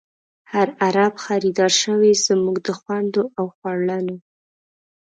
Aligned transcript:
هر 0.51 0.67
عرب 0.83 1.13
خریدار 1.25 1.71
شوۍ، 1.81 2.11
زمونږ 2.27 2.57
د 2.67 2.69
خوندو 2.79 3.23
او 3.39 3.45
خور 3.55 3.77
لڼو 3.89 4.17